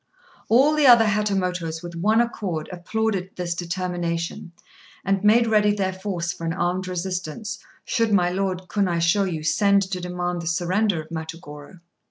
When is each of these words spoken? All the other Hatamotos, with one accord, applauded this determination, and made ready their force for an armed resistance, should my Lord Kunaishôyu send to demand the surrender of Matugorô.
All 0.49 0.73
the 0.75 0.87
other 0.87 1.05
Hatamotos, 1.05 1.83
with 1.83 1.93
one 1.95 2.21
accord, 2.21 2.67
applauded 2.71 3.29
this 3.35 3.53
determination, 3.53 4.51
and 5.05 5.23
made 5.23 5.45
ready 5.45 5.71
their 5.73 5.93
force 5.93 6.33
for 6.33 6.43
an 6.43 6.53
armed 6.53 6.87
resistance, 6.87 7.59
should 7.85 8.11
my 8.11 8.31
Lord 8.31 8.63
Kunaishôyu 8.67 9.45
send 9.45 9.83
to 9.91 10.01
demand 10.01 10.41
the 10.41 10.47
surrender 10.47 11.03
of 11.03 11.09
Matugorô. 11.11 11.81